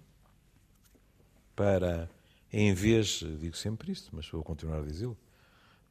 [1.55, 2.07] para,
[2.53, 5.17] em vez, digo sempre isto, mas vou continuar a dizê-lo,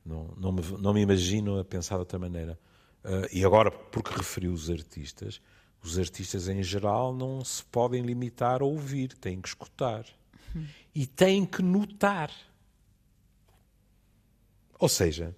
[0.04, 2.56] não, não, me, não me imagino a pensar de outra maneira.
[3.04, 5.42] Uh, e agora, porque referiu os artistas,
[5.82, 10.06] os artistas em geral não se podem limitar a ouvir, têm que escutar
[10.94, 12.30] e têm que notar.
[14.78, 15.34] Ou seja,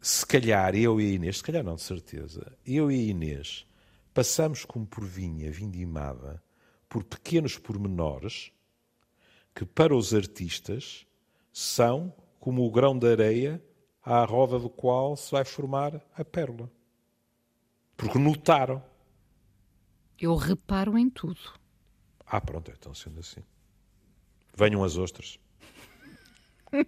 [0.00, 3.66] se calhar eu e a Inês, se calhar não, de certeza, eu e a Inês
[4.12, 6.42] passamos como por vinha vindimada
[6.88, 8.52] por pequenos pormenores
[9.54, 11.06] que para os artistas
[11.52, 13.62] são como o grão de areia
[14.02, 16.70] à roda do qual se vai formar a pérola.
[17.96, 18.82] Porque notaram.
[20.18, 21.40] Eu reparo em tudo.
[22.26, 23.42] Ah, pronto, então sendo assim.
[24.54, 25.38] Venham as ostras.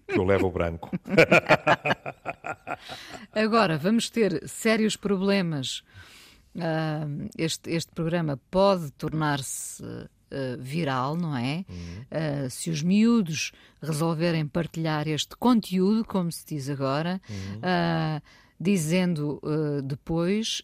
[0.07, 0.91] Que eu levo o branco.
[3.33, 5.83] Agora, vamos ter sérios problemas.
[6.55, 10.09] Uh, este, este programa pode tornar-se uh,
[10.59, 11.65] viral, não é?
[11.69, 12.47] Uhum.
[12.47, 18.21] Uh, se os miúdos resolverem partilhar este conteúdo, como se diz agora, uhum.
[18.61, 19.41] dizendo
[19.85, 20.63] depois: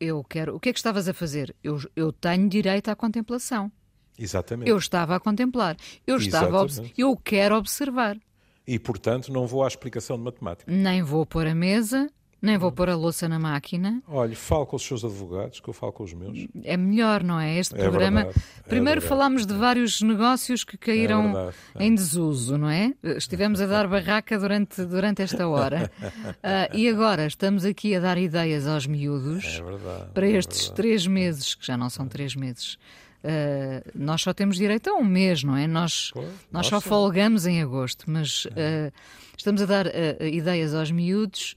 [0.00, 0.56] Eu quero.
[0.56, 1.54] O que é que estavas a fazer?
[1.62, 3.70] Eu, eu tenho direito à contemplação.
[4.18, 4.70] Exatamente.
[4.70, 5.76] Eu estava a contemplar.
[6.06, 6.66] Eu estava a
[6.96, 8.18] eu quero observar.
[8.66, 10.70] E, portanto, não vou à explicação de matemática.
[10.70, 12.10] Nem vou pôr a mesa,
[12.46, 14.02] nem vou pôr a louça na máquina.
[14.08, 16.46] Olhe, falo com os seus advogados, que eu falo com os meus.
[16.64, 17.58] É melhor, não é?
[17.58, 18.24] Este é programa.
[18.24, 21.84] Verdade, é Primeiro é falámos de vários negócios que caíram é verdade, é.
[21.84, 22.94] em desuso, não é?
[23.02, 25.90] Estivemos a dar barraca durante, durante esta hora.
[26.00, 31.06] uh, e agora estamos aqui a dar ideias aos miúdos é verdade, para estes três
[31.06, 32.78] meses, que já não são três meses
[33.26, 35.66] Uh, nós só temos direito a um mês, não é?
[35.66, 38.92] Nós, Pô, nós só folgamos em agosto, mas uh,
[39.36, 39.86] estamos a dar
[40.20, 41.56] ideias aos miúdos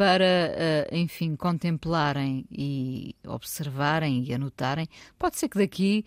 [0.00, 4.88] para, enfim, contemplarem e observarem e anotarem.
[5.18, 6.06] Pode ser que daqui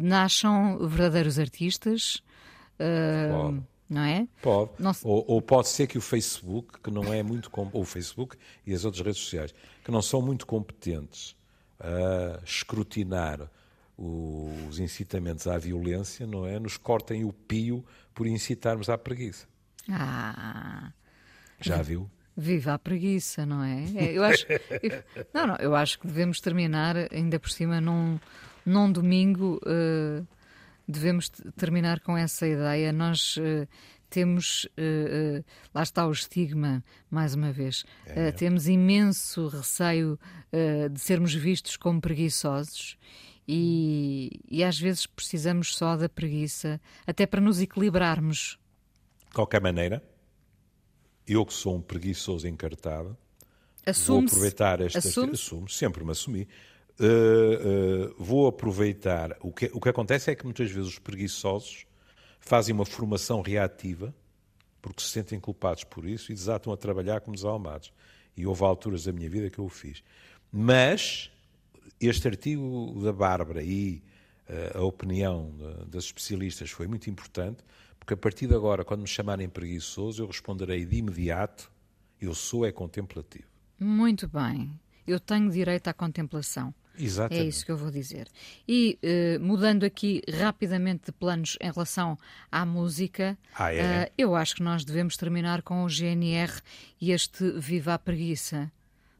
[0.00, 2.22] nasçam verdadeiros artistas.
[2.78, 3.62] Pode.
[3.90, 4.26] Não é?
[4.40, 4.70] Pode.
[4.78, 4.92] Não...
[5.02, 7.50] Ou, ou, pode ser que o Facebook, que não é muito.
[7.54, 11.36] ou o Facebook e as outras redes sociais, que não são muito competentes
[11.78, 13.50] a escrutinar
[13.98, 16.58] os incitamentos à violência, não é?
[16.58, 17.84] Nos cortem o pio
[18.14, 19.46] por incitarmos à preguiça.
[19.90, 20.90] Ah.
[21.60, 22.10] Já viu?
[22.36, 23.84] Viva a preguiça, não é?
[23.96, 24.46] é eu acho,
[24.82, 28.18] eu, não, não, eu acho que devemos terminar, ainda por cima, num,
[28.64, 30.26] num domingo, uh,
[30.86, 32.92] devemos terminar com essa ideia.
[32.92, 33.66] Nós uh,
[34.10, 38.30] temos, uh, lá está o estigma, mais uma vez, é.
[38.32, 40.18] temos imenso receio
[40.90, 42.96] de sermos vistos como preguiçosos
[43.48, 48.58] e, e às vezes precisamos só da preguiça, até para nos equilibrarmos.
[49.28, 50.02] De qualquer maneira,
[51.26, 53.16] eu que sou um preguiçoso encartado,
[54.06, 54.98] vou aproveitar esta.
[54.98, 56.48] Assumo, sempre me assumi.
[56.98, 59.36] Uh, uh, vou aproveitar.
[59.40, 61.86] O que, o que acontece é que muitas vezes os preguiçosos
[62.40, 64.14] fazem uma formação reativa
[64.86, 67.92] porque se sentem culpados por isso e desatam a trabalhar como desalmados.
[68.36, 70.00] E houve alturas da minha vida que eu o fiz.
[70.52, 71.28] Mas
[72.00, 74.00] este artigo da Bárbara e
[74.48, 77.64] uh, a opinião de, das especialistas foi muito importante,
[78.06, 81.68] porque a partir de agora, quando me chamarem preguiçoso, eu responderei de imediato:
[82.20, 83.48] eu sou é contemplativo.
[83.80, 84.70] Muito bem.
[85.04, 86.72] Eu tenho direito à contemplação.
[86.96, 87.44] Exatamente.
[87.44, 88.28] É isso que eu vou dizer.
[88.66, 92.16] E uh, mudando aqui rapidamente de planos em relação
[92.50, 94.04] à música, ah, é?
[94.04, 96.52] uh, eu acho que nós devemos terminar com o GNR
[97.00, 98.70] e este Viva a Preguiça.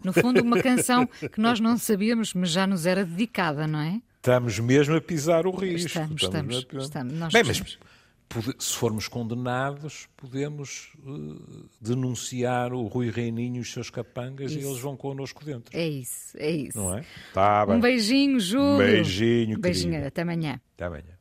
[0.02, 4.00] No fundo, uma canção que nós não sabíamos, mas já nos era dedicada, não é?
[4.16, 5.88] Estamos mesmo a pisar o risco.
[5.88, 6.56] Estamos, estamos.
[6.56, 7.78] estamos, estamos Bem, mas
[8.58, 14.60] se formos condenados, podemos uh, denunciar o Rui Reininho e os seus capangas isso.
[14.60, 15.76] e eles vão connosco dentro.
[15.76, 16.78] É isso, é isso.
[16.78, 17.04] Não é?
[17.32, 18.74] Tá um beijinho, Júlio.
[18.74, 20.60] Um beijinho, Beijinho, até amanhã.
[20.74, 21.15] Até amanhã.